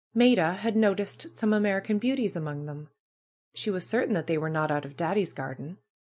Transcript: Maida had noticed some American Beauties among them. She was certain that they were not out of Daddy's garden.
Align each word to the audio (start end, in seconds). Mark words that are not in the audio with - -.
Maida 0.15 0.53
had 0.53 0.75
noticed 0.75 1.37
some 1.37 1.53
American 1.53 1.99
Beauties 1.99 2.35
among 2.35 2.65
them. 2.65 2.89
She 3.53 3.69
was 3.69 3.85
certain 3.85 4.15
that 4.15 4.25
they 4.25 4.35
were 4.39 4.49
not 4.49 4.71
out 4.71 4.83
of 4.83 4.97
Daddy's 4.97 5.31
garden. 5.31 5.77